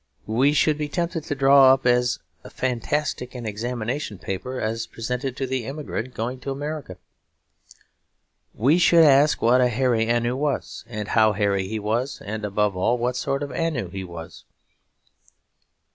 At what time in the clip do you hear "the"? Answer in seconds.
5.45-5.63